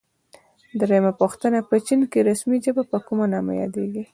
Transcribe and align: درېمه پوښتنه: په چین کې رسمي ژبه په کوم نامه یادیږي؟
درېمه 0.79 1.11
پوښتنه: 1.21 1.57
په 1.69 1.75
چین 1.85 2.01
کې 2.11 2.19
رسمي 2.29 2.57
ژبه 2.65 2.83
په 2.91 2.97
کوم 3.05 3.19
نامه 3.33 3.53
یادیږي؟ 3.61 4.03